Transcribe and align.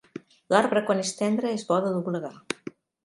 L'arbre 0.53 0.81
quan 0.87 1.03
és 1.03 1.13
tendre 1.19 1.53
és 1.59 1.67
bo 1.73 1.77
de 1.85 1.93
doblegar. 1.99 2.33